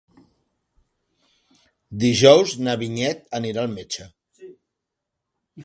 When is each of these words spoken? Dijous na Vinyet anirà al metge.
Dijous 2.05 2.55
na 2.69 2.75
Vinyet 2.85 3.23
anirà 3.41 3.67
al 3.67 3.71
metge. 3.77 4.09